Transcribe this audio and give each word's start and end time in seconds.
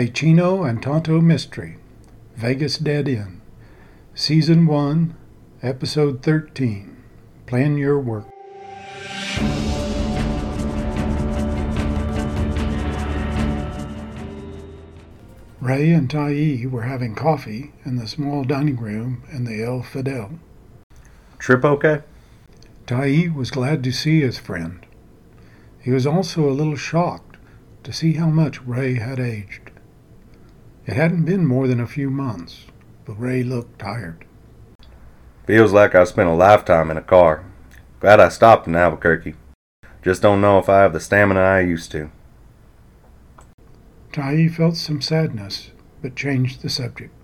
A 0.00 0.08
Chino 0.08 0.62
and 0.62 0.82
Tonto 0.82 1.20
Mystery, 1.20 1.76
Vegas 2.34 2.78
Dead 2.78 3.06
End, 3.06 3.42
Season 4.14 4.66
1, 4.66 5.14
Episode 5.62 6.22
13. 6.22 6.96
Plan 7.44 7.76
Your 7.76 8.00
Work. 8.00 8.24
Ray 15.60 15.90
and 15.90 16.08
Tyee 16.08 16.64
were 16.70 16.84
having 16.84 17.14
coffee 17.14 17.74
in 17.84 17.96
the 17.96 18.08
small 18.08 18.44
dining 18.44 18.76
room 18.78 19.24
in 19.30 19.44
the 19.44 19.62
El 19.62 19.82
Fidel. 19.82 20.38
Trip 21.38 21.62
okay? 21.62 22.00
Tyee 22.86 23.34
was 23.34 23.50
glad 23.50 23.84
to 23.84 23.92
see 23.92 24.22
his 24.22 24.38
friend. 24.38 24.86
He 25.78 25.90
was 25.90 26.06
also 26.06 26.48
a 26.48 26.56
little 26.56 26.76
shocked 26.76 27.36
to 27.82 27.92
see 27.92 28.14
how 28.14 28.30
much 28.30 28.62
Ray 28.62 28.94
had 28.94 29.20
aged. 29.20 29.69
It 30.90 30.96
hadn't 30.96 31.24
been 31.24 31.46
more 31.46 31.68
than 31.68 31.78
a 31.78 31.86
few 31.86 32.10
months, 32.10 32.66
but 33.04 33.14
Ray 33.14 33.44
looked 33.44 33.78
tired. 33.78 34.24
Feels 35.46 35.72
like 35.72 35.94
I 35.94 36.02
spent 36.02 36.28
a 36.28 36.32
lifetime 36.32 36.90
in 36.90 36.96
a 36.96 37.00
car. 37.00 37.44
Glad 38.00 38.18
I 38.18 38.28
stopped 38.28 38.66
in 38.66 38.74
Albuquerque. 38.74 39.36
Just 40.02 40.20
don't 40.20 40.40
know 40.40 40.58
if 40.58 40.68
I 40.68 40.80
have 40.80 40.92
the 40.92 40.98
stamina 40.98 41.38
I 41.38 41.60
used 41.60 41.92
to. 41.92 42.10
Tyee 44.12 44.52
felt 44.52 44.76
some 44.76 45.00
sadness, 45.00 45.70
but 46.02 46.16
changed 46.16 46.60
the 46.60 46.68
subject. 46.68 47.14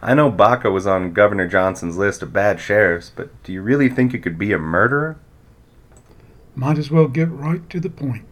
I 0.00 0.14
know 0.14 0.30
Baca 0.30 0.70
was 0.70 0.86
on 0.86 1.12
Governor 1.12 1.48
Johnson's 1.48 1.96
list 1.96 2.22
of 2.22 2.32
bad 2.32 2.60
sheriffs, 2.60 3.10
but 3.12 3.42
do 3.42 3.52
you 3.52 3.60
really 3.60 3.88
think 3.88 4.12
you 4.12 4.20
could 4.20 4.38
be 4.38 4.52
a 4.52 4.58
murderer? 4.58 5.18
Might 6.54 6.78
as 6.78 6.92
well 6.92 7.08
get 7.08 7.28
right 7.28 7.68
to 7.70 7.80
the 7.80 7.90
point. 7.90 8.24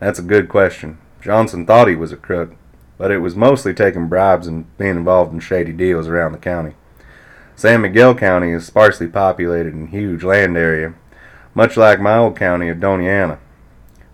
That's 0.00 0.18
a 0.18 0.22
good 0.22 0.48
question. 0.48 0.96
Johnson 1.20 1.66
thought 1.66 1.88
he 1.88 1.94
was 1.94 2.12
a 2.12 2.16
crook, 2.16 2.56
but 2.98 3.10
it 3.10 3.18
was 3.18 3.36
mostly 3.36 3.74
taking 3.74 4.08
bribes 4.08 4.46
and 4.46 4.76
being 4.78 4.96
involved 4.96 5.32
in 5.32 5.40
shady 5.40 5.72
deals 5.72 6.08
around 6.08 6.32
the 6.32 6.38
county. 6.38 6.74
San 7.54 7.80
Miguel 7.80 8.14
County 8.14 8.50
is 8.50 8.66
sparsely 8.66 9.08
populated 9.08 9.72
and 9.72 9.88
huge 9.88 10.22
land 10.22 10.56
area, 10.56 10.94
much 11.54 11.76
like 11.76 12.00
my 12.00 12.18
old 12.18 12.36
county 12.36 12.68
of 12.68 12.78
Doña 12.78 13.08
Ana. 13.08 13.38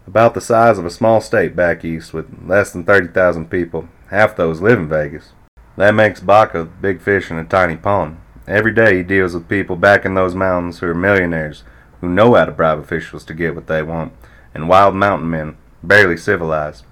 About 0.07 0.35
the 0.35 0.41
size 0.41 0.79
of 0.79 0.87
a 0.87 0.91
small 0.91 1.21
state 1.21 1.57
back 1.57 1.85
east 1.85 2.13
with 2.13 2.27
less 2.47 2.73
than 2.73 2.85
30,000 2.85 3.51
people. 3.51 3.89
Half 4.11 4.37
those 4.37 4.61
live 4.61 4.79
in 4.79 4.89
Vegas. 4.89 5.33
That 5.77 5.95
makes 5.95 6.21
Baca 6.21 6.65
big 6.65 7.01
fish 7.01 7.31
in 7.31 7.39
a 7.39 7.45
tiny 7.45 7.77
pond. 7.77 8.19
Every 8.47 8.73
day 8.73 8.99
he 8.99 9.03
deals 9.03 9.35
with 9.35 9.49
people 9.49 9.77
back 9.77 10.05
in 10.05 10.15
those 10.15 10.35
mountains 10.35 10.81
who 10.81 10.87
are 10.87 10.95
millionaires, 10.95 11.65
who 12.01 12.09
know 12.09 12.35
how 12.35 12.45
to 12.45 12.53
bribe 12.53 12.79
officials 12.79 13.25
to 13.25 13.35
get 13.35 13.55
what 13.55 13.69
they 13.69 13.83
want, 13.83 14.13
and 14.55 14.69
wild 14.69 14.95
mountain 14.95 15.31
men, 15.31 15.57
barely 15.83 16.17
civilized. 16.17 16.85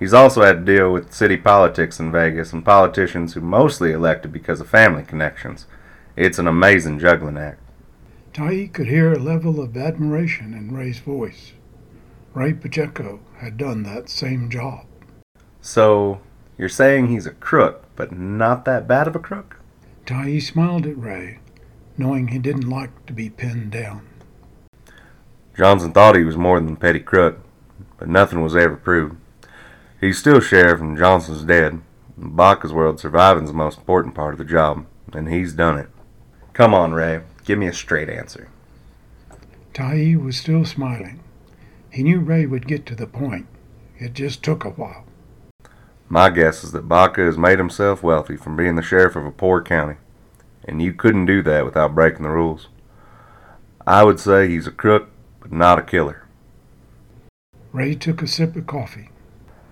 He's 0.00 0.14
also 0.14 0.42
had 0.42 0.64
to 0.64 0.76
deal 0.76 0.90
with 0.90 1.12
city 1.12 1.36
politics 1.36 2.00
in 2.00 2.10
Vegas 2.10 2.54
and 2.54 2.64
politicians 2.64 3.34
who 3.34 3.42
mostly 3.42 3.92
elected 3.92 4.32
because 4.32 4.58
of 4.58 4.68
family 4.68 5.02
connections. 5.02 5.66
It's 6.16 6.38
an 6.38 6.48
amazing 6.48 6.98
juggling 6.98 7.36
act. 7.36 7.60
Tyee 8.32 8.72
could 8.72 8.86
hear 8.86 9.12
a 9.12 9.18
level 9.18 9.60
of 9.60 9.76
admiration 9.76 10.54
in 10.54 10.74
Ray's 10.74 11.00
voice. 11.00 11.52
Ray 12.32 12.54
Pacheco 12.54 13.20
had 13.40 13.58
done 13.58 13.82
that 13.82 14.08
same 14.08 14.48
job. 14.48 14.86
So, 15.60 16.22
you're 16.56 16.70
saying 16.70 17.08
he's 17.08 17.26
a 17.26 17.32
crook, 17.32 17.84
but 17.94 18.10
not 18.10 18.64
that 18.64 18.88
bad 18.88 19.06
of 19.06 19.14
a 19.14 19.18
crook? 19.18 19.60
Tyee 20.06 20.40
smiled 20.40 20.86
at 20.86 20.96
Ray, 20.96 21.40
knowing 21.98 22.28
he 22.28 22.38
didn't 22.38 22.70
like 22.70 23.04
to 23.04 23.12
be 23.12 23.28
pinned 23.28 23.70
down. 23.70 24.06
Johnson 25.54 25.92
thought 25.92 26.16
he 26.16 26.24
was 26.24 26.38
more 26.38 26.58
than 26.58 26.72
a 26.72 26.76
petty 26.76 27.00
crook, 27.00 27.40
but 27.98 28.08
nothing 28.08 28.40
was 28.40 28.56
ever 28.56 28.76
proved. 28.76 29.19
He's 30.00 30.18
still 30.18 30.40
sheriff 30.40 30.80
and 30.80 30.96
Johnson's 30.96 31.44
dead. 31.44 31.82
In 32.16 32.36
Baca's 32.36 32.72
world, 32.72 32.98
surviving's 32.98 33.50
the 33.50 33.56
most 33.56 33.78
important 33.78 34.14
part 34.14 34.32
of 34.32 34.38
the 34.38 34.44
job, 34.44 34.86
and 35.12 35.28
he's 35.28 35.52
done 35.52 35.78
it. 35.78 35.88
Come 36.54 36.72
on, 36.72 36.92
Ray. 36.92 37.20
Give 37.44 37.58
me 37.58 37.66
a 37.66 37.72
straight 37.72 38.08
answer. 38.08 38.48
Tyee 39.74 40.22
was 40.22 40.36
still 40.36 40.64
smiling. 40.64 41.20
He 41.90 42.02
knew 42.02 42.20
Ray 42.20 42.46
would 42.46 42.66
get 42.66 42.86
to 42.86 42.94
the 42.94 43.06
point. 43.06 43.46
It 43.98 44.14
just 44.14 44.42
took 44.42 44.64
a 44.64 44.70
while. 44.70 45.04
My 46.08 46.30
guess 46.30 46.64
is 46.64 46.72
that 46.72 46.88
Baca 46.88 47.20
has 47.20 47.38
made 47.38 47.58
himself 47.58 48.02
wealthy 48.02 48.36
from 48.36 48.56
being 48.56 48.76
the 48.76 48.82
sheriff 48.82 49.16
of 49.16 49.26
a 49.26 49.30
poor 49.30 49.62
county, 49.62 49.96
and 50.64 50.82
you 50.82 50.92
couldn't 50.92 51.26
do 51.26 51.42
that 51.42 51.64
without 51.64 51.94
breaking 51.94 52.22
the 52.22 52.30
rules. 52.30 52.68
I 53.86 54.02
would 54.02 54.18
say 54.18 54.48
he's 54.48 54.66
a 54.66 54.72
crook, 54.72 55.10
but 55.40 55.52
not 55.52 55.78
a 55.78 55.82
killer. 55.82 56.26
Ray 57.72 57.94
took 57.94 58.22
a 58.22 58.26
sip 58.26 58.56
of 58.56 58.66
coffee. 58.66 59.10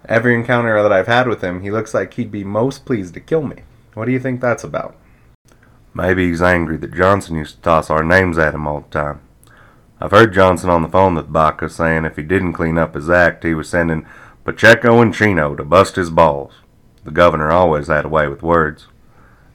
Every 0.06 0.34
encounter 0.34 0.82
that 0.82 0.92
I've 0.92 1.06
had 1.06 1.28
with 1.28 1.42
him, 1.42 1.62
he 1.62 1.70
looks 1.70 1.94
like 1.94 2.14
he'd 2.14 2.31
be 2.31 2.44
most 2.44 2.84
pleased 2.84 3.14
to 3.14 3.20
kill 3.20 3.42
me. 3.42 3.62
What 3.94 4.04
do 4.06 4.12
you 4.12 4.20
think 4.20 4.41
that's 4.41 4.64
about? 4.64 4.97
Maybe 5.92 6.28
he's 6.28 6.42
angry 6.42 6.76
that 6.78 6.94
Johnson 6.94 7.36
used 7.36 7.56
to 7.56 7.62
toss 7.62 7.91
our 7.91 8.04
names 8.04 8.38
at 8.38 8.54
him 8.54 8.66
all 8.66 8.81
the 8.81 8.88
time. 8.88 9.20
I've 10.00 10.12
heard 10.12 10.32
Johnson 10.32 10.70
on 10.70 10.82
the 10.82 10.88
phone 10.88 11.16
with 11.16 11.32
Baca 11.32 11.69
saying 11.69 12.04
if 12.04 12.16
he 12.16 12.22
didn't 12.22 12.53
clean 12.53 12.78
up 12.78 12.94
his 12.94 13.10
act, 13.10 13.42
he 13.42 13.53
was 13.54 13.69
sending 13.69 14.06
Pacheco 14.44 15.00
and 15.00 15.12
Chino 15.12 15.56
to 15.56 15.64
bust 15.64 15.97
his 15.97 16.10
balls. 16.10 16.54
The 17.04 17.10
governor 17.10 17.50
always 17.50 17.88
had 17.88 18.04
a 18.04 18.09
way 18.09 18.28
with 18.28 18.42
words. 18.42 18.86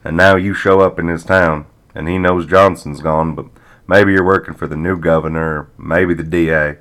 And 0.04 0.16
now 0.16 0.36
you 0.36 0.52
show 0.52 0.80
up 0.80 0.98
in 0.98 1.08
his 1.08 1.24
town, 1.24 1.64
and 1.94 2.08
he 2.08 2.18
knows 2.18 2.46
Johnson's 2.46 3.00
gone, 3.00 3.34
but 3.34 3.46
maybe 3.88 4.12
you're 4.12 4.24
working 4.24 4.54
for 4.54 4.66
the 4.66 4.76
new 4.76 4.98
governor, 4.98 5.70
maybe 5.78 6.12
the 6.12 6.22
DA. 6.22 6.76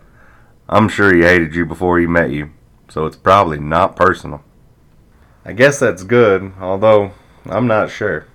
I'm 0.67 0.89
sure 0.89 1.13
he 1.13 1.21
hated 1.21 1.55
you 1.55 1.65
before 1.65 1.99
he 1.99 2.07
met 2.07 2.31
you, 2.31 2.51
so 2.93 3.07
it's 3.07 3.17
probably 3.17 3.59
not 3.59 3.95
personal. 3.95 4.43
I 5.43 5.53
guess 5.53 5.79
that's 5.79 6.03
good, 6.03 6.53
although 6.59 7.13
I'm 7.43 7.65
not 7.65 7.89
sure. 7.89 8.27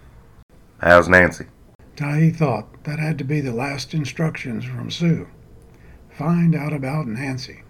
How's 0.79 1.09
Nancy? 1.09 1.47
Tyee 1.95 2.35
thought 2.35 2.83
that 2.83 2.99
had 2.99 3.19
to 3.19 3.25
be 3.25 3.41
the 3.41 3.53
last 3.53 3.95
instructions 3.95 4.65
from 4.65 4.91
Sue. 4.91 5.29
Find 6.11 6.57
out 6.57 6.73
about 6.73 7.07
Nancy. 7.07 7.63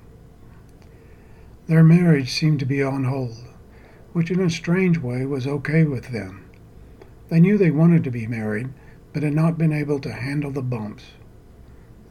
Their 1.66 1.84
marriage 1.84 2.32
seemed 2.32 2.58
to 2.60 2.66
be 2.66 2.82
on 2.82 3.04
hold, 3.04 3.36
which 4.14 4.30
in 4.30 4.40
a 4.40 4.48
strange 4.48 4.96
way 4.96 5.26
was 5.26 5.46
okay 5.46 5.84
with 5.84 6.08
them. 6.08 6.48
They 7.28 7.38
knew 7.38 7.58
they 7.58 7.70
wanted 7.70 8.02
to 8.04 8.10
be 8.10 8.26
married, 8.26 8.70
but 9.12 9.22
had 9.22 9.34
not 9.34 9.58
been 9.58 9.74
able 9.74 10.00
to 10.00 10.12
handle 10.12 10.52
the 10.52 10.62
bumps. 10.62 11.04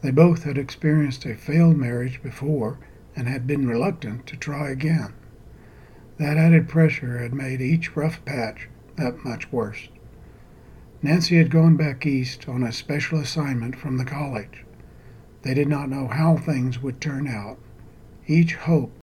They 0.02 0.12
both 0.12 0.44
had 0.44 0.56
experienced 0.56 1.26
a 1.26 1.34
failed 1.34 1.76
marriage 1.76 2.22
before 2.22 2.78
and 3.18 3.26
had 3.26 3.48
been 3.48 3.66
reluctant 3.66 4.24
to 4.28 4.36
try 4.36 4.70
again. 4.70 5.12
That 6.18 6.36
added 6.36 6.68
pressure 6.68 7.18
had 7.18 7.34
made 7.34 7.60
each 7.60 7.96
rough 7.96 8.24
patch 8.24 8.68
that 8.96 9.24
much 9.24 9.50
worse. 9.50 9.88
Nancy 11.02 11.36
had 11.36 11.50
gone 11.50 11.76
back 11.76 12.06
east 12.06 12.48
on 12.48 12.62
a 12.62 12.72
special 12.72 13.18
assignment 13.18 13.76
from 13.76 13.98
the 13.98 14.04
college. 14.04 14.64
They 15.42 15.52
did 15.52 15.66
not 15.66 15.88
know 15.88 16.06
how 16.06 16.36
things 16.36 16.80
would 16.80 17.00
turn 17.00 17.26
out. 17.26 17.58
Each 18.28 18.54
hoped 18.54 19.00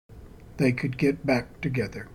they 0.57 0.73
could 0.73 0.97
get 0.97 1.27
back 1.27 1.61
together. 1.61 2.09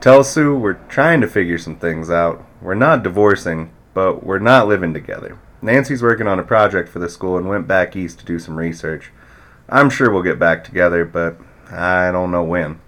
Tell 0.00 0.24
Sue 0.24 0.56
we're 0.56 0.80
trying 0.88 1.20
to 1.20 1.28
figure 1.28 1.58
some 1.58 1.76
things 1.76 2.10
out. 2.10 2.44
We're 2.62 2.74
not 2.74 3.02
divorcing, 3.02 3.70
but 3.92 4.24
we're 4.24 4.38
not 4.38 4.66
living 4.66 4.94
together. 4.94 5.38
Nancy's 5.60 6.02
working 6.02 6.26
on 6.26 6.38
a 6.38 6.44
project 6.44 6.88
for 6.88 7.00
the 7.00 7.08
school 7.08 7.36
and 7.36 7.48
went 7.48 7.68
back 7.68 7.96
east 7.96 8.18
to 8.20 8.24
do 8.24 8.38
some 8.38 8.56
research. 8.56 9.10
I'm 9.72 9.88
sure 9.88 10.10
we'll 10.10 10.22
get 10.22 10.38
back 10.38 10.64
together, 10.64 11.06
but 11.06 11.38
I 11.70 12.12
don't 12.12 12.30
know 12.30 12.44
when. 12.44 12.78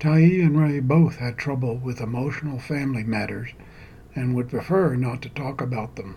Tyee 0.00 0.42
and 0.42 0.58
Ray 0.58 0.80
both 0.80 1.16
had 1.16 1.36
trouble 1.36 1.76
with 1.76 2.00
emotional 2.00 2.58
family 2.58 3.04
matters 3.04 3.50
and 4.14 4.34
would 4.34 4.48
prefer 4.48 4.94
not 4.94 5.20
to 5.20 5.28
talk 5.28 5.60
about 5.60 5.96
them. 5.96 6.16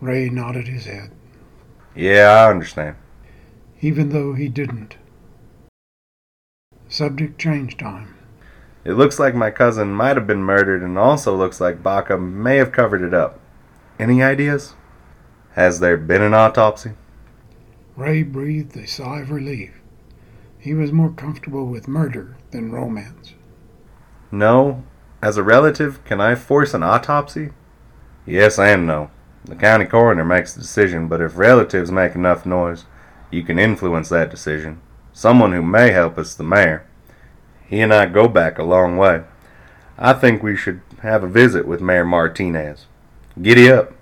Ray 0.00 0.30
nodded 0.30 0.68
his 0.68 0.84
head. 0.84 1.10
Yeah, 1.96 2.28
I 2.28 2.50
understand. 2.50 2.94
Even 3.80 4.10
though 4.10 4.34
he 4.34 4.48
didn't. 4.48 4.96
Subject 6.86 7.36
change 7.36 7.76
time. 7.76 8.14
It 8.84 8.92
looks 8.92 9.18
like 9.18 9.34
my 9.34 9.50
cousin 9.50 9.92
might 9.92 10.16
have 10.16 10.26
been 10.28 10.44
murdered 10.44 10.82
and 10.82 10.96
also 10.96 11.36
looks 11.36 11.60
like 11.60 11.82
Baca 11.82 12.16
may 12.16 12.58
have 12.58 12.70
covered 12.70 13.02
it 13.02 13.12
up. 13.12 13.40
Any 13.98 14.22
ideas? 14.22 14.74
Has 15.54 15.80
there 15.80 15.96
been 15.96 16.22
an 16.22 16.32
autopsy? 16.32 16.92
Ray 17.96 18.22
breathed 18.22 18.76
a 18.76 18.86
sigh 18.86 19.20
of 19.20 19.30
relief. 19.30 19.80
He 20.58 20.74
was 20.74 20.92
more 20.92 21.10
comfortable 21.10 21.66
with 21.66 21.88
murder 21.88 22.36
than 22.50 22.72
romance. 22.72 23.34
No. 24.30 24.84
As 25.20 25.36
a 25.36 25.42
relative, 25.42 26.02
can 26.04 26.20
I 26.20 26.34
force 26.34 26.72
an 26.72 26.82
autopsy? 26.82 27.50
Yes 28.24 28.58
and 28.58 28.86
no. 28.86 29.10
The 29.44 29.56
county 29.56 29.84
coroner 29.84 30.24
makes 30.24 30.54
the 30.54 30.60
decision, 30.60 31.08
but 31.08 31.20
if 31.20 31.36
relatives 31.36 31.90
make 31.90 32.14
enough 32.14 32.46
noise, 32.46 32.86
you 33.30 33.42
can 33.42 33.58
influence 33.58 34.08
that 34.08 34.30
decision. 34.30 34.80
Someone 35.12 35.52
who 35.52 35.62
may 35.62 35.90
help 35.90 36.16
us, 36.16 36.34
the 36.34 36.44
mayor. 36.44 36.86
He 37.66 37.80
and 37.80 37.92
I 37.92 38.06
go 38.06 38.28
back 38.28 38.58
a 38.58 38.62
long 38.62 38.96
way. 38.96 39.22
I 39.98 40.12
think 40.14 40.42
we 40.42 40.56
should 40.56 40.80
have 41.00 41.22
a 41.22 41.28
visit 41.28 41.66
with 41.66 41.80
Mayor 41.80 42.04
Martinez. 42.04 42.86
Giddy 43.40 43.70
up. 43.70 43.92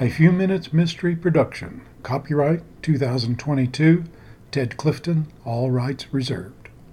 A 0.00 0.08
Few 0.08 0.30
Minutes 0.30 0.72
Mystery 0.72 1.16
Production 1.16 1.80
Copyright 2.04 2.62
2022, 2.82 4.04
Ted 4.52 4.76
Clifton, 4.76 5.26
all 5.44 5.72
rights 5.72 6.14
reserved. 6.14 6.57